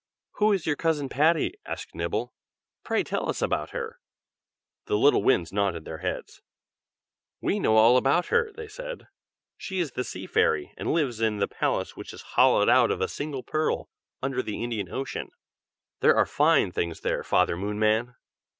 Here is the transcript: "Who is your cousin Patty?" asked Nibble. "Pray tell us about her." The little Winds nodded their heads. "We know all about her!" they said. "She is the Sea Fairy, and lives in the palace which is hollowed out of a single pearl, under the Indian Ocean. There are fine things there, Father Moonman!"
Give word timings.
"Who 0.37 0.51
is 0.51 0.65
your 0.65 0.75
cousin 0.75 1.09
Patty?" 1.09 1.53
asked 1.63 1.93
Nibble. 1.93 2.33
"Pray 2.83 3.03
tell 3.03 3.29
us 3.29 3.39
about 3.39 3.69
her." 3.69 3.99
The 4.87 4.97
little 4.97 5.21
Winds 5.21 5.53
nodded 5.53 5.85
their 5.85 5.99
heads. 5.99 6.41
"We 7.39 7.59
know 7.59 7.75
all 7.77 7.97
about 7.97 8.25
her!" 8.29 8.51
they 8.51 8.67
said. 8.67 9.09
"She 9.57 9.77
is 9.79 9.91
the 9.91 10.03
Sea 10.03 10.25
Fairy, 10.25 10.73
and 10.75 10.91
lives 10.91 11.21
in 11.21 11.37
the 11.37 11.47
palace 11.47 11.95
which 11.95 12.13
is 12.13 12.23
hollowed 12.33 12.67
out 12.67 12.89
of 12.89 12.99
a 12.99 13.07
single 13.07 13.43
pearl, 13.43 13.91
under 14.23 14.41
the 14.41 14.63
Indian 14.63 14.89
Ocean. 14.91 15.29
There 15.99 16.15
are 16.15 16.25
fine 16.25 16.71
things 16.71 17.01
there, 17.01 17.21
Father 17.23 17.55
Moonman!" 17.55 18.15